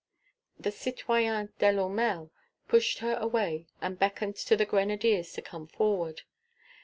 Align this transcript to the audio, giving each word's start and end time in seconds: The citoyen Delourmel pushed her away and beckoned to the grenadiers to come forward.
The 0.59 0.71
citoyen 0.71 1.53
Delourmel 1.59 2.31
pushed 2.67 2.97
her 3.01 3.13
away 3.17 3.67
and 3.81 3.99
beckoned 3.99 4.35
to 4.37 4.55
the 4.57 4.65
grenadiers 4.65 5.31
to 5.33 5.43
come 5.43 5.67
forward. 5.67 6.23